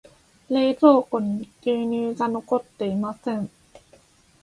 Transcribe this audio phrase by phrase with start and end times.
[0.49, 3.51] 冷蔵庫に牛乳が残っていません。